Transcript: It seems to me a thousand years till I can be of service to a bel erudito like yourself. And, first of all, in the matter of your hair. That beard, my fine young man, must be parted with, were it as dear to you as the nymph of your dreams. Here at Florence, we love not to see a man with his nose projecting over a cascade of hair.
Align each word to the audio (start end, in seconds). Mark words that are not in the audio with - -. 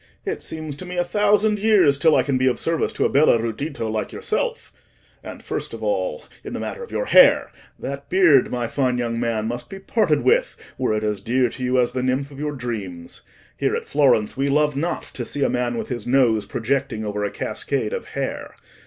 It 0.25 0.41
seems 0.41 0.73
to 0.77 0.85
me 0.87 0.97
a 0.97 1.03
thousand 1.03 1.59
years 1.59 1.95
till 1.99 2.15
I 2.15 2.23
can 2.23 2.39
be 2.39 2.47
of 2.47 2.57
service 2.57 2.91
to 2.93 3.05
a 3.05 3.09
bel 3.09 3.27
erudito 3.27 3.87
like 3.87 4.11
yourself. 4.11 4.73
And, 5.23 5.43
first 5.43 5.75
of 5.75 5.83
all, 5.83 6.23
in 6.43 6.53
the 6.53 6.59
matter 6.59 6.81
of 6.83 6.91
your 6.91 7.05
hair. 7.05 7.51
That 7.77 8.09
beard, 8.09 8.49
my 8.49 8.65
fine 8.67 8.97
young 8.97 9.19
man, 9.19 9.45
must 9.47 9.69
be 9.69 9.77
parted 9.77 10.23
with, 10.23 10.55
were 10.75 10.95
it 10.95 11.03
as 11.03 11.21
dear 11.21 11.49
to 11.49 11.63
you 11.63 11.79
as 11.79 11.91
the 11.91 12.01
nymph 12.01 12.31
of 12.31 12.39
your 12.39 12.53
dreams. 12.55 13.21
Here 13.55 13.75
at 13.75 13.87
Florence, 13.87 14.35
we 14.35 14.47
love 14.49 14.75
not 14.75 15.03
to 15.13 15.23
see 15.23 15.43
a 15.43 15.49
man 15.51 15.77
with 15.77 15.89
his 15.89 16.07
nose 16.07 16.47
projecting 16.47 17.05
over 17.05 17.23
a 17.23 17.29
cascade 17.29 17.93
of 17.93 18.05
hair. 18.15 18.55